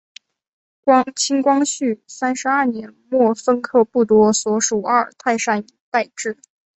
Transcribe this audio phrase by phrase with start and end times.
[1.15, 6.39] 清光绪三十二年末分科布多所属阿尔泰山一带置。